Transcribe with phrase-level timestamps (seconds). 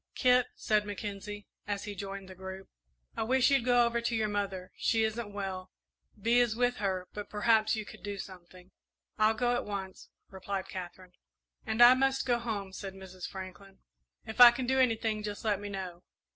[0.15, 2.67] "Kit," said Mackenzie, as he joined the group,
[3.15, 5.69] "I wish you'd go over to your mother she isn't well.
[6.19, 8.71] Bee is with her, but perhaps you could do something."
[9.19, 11.13] "I'll go at once," replied Katherine.
[11.67, 13.29] "And I must go home," said Mrs.
[13.29, 13.77] Franklin.
[14.25, 16.01] "If I can do anything, just let me know."